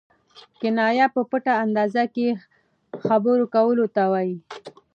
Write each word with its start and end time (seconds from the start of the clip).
کنایه 0.59 1.07
په 1.13 1.21
پټ 1.29 1.45
انداز 1.63 1.93
کښي 2.15 2.27
خبرو 3.07 3.45
کولو 3.55 3.85
ته 3.95 4.03
وايي. 4.11 4.35